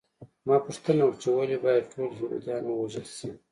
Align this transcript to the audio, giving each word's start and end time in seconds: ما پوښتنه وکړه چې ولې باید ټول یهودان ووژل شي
ما 0.47 0.55
پوښتنه 0.67 1.03
وکړه 1.05 1.19
چې 1.23 1.29
ولې 1.37 1.57
باید 1.65 1.89
ټول 1.93 2.09
یهودان 2.17 2.63
ووژل 2.65 3.07
شي 3.17 3.29